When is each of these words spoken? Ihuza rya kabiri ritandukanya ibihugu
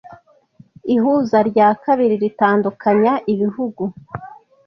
Ihuza 0.95 1.37
rya 1.49 1.69
kabiri 1.83 2.15
ritandukanya 2.23 3.13
ibihugu 3.33 3.83